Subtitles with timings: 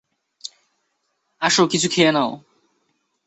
[1.41, 2.31] আসো, কিছু খেয়ে নাও।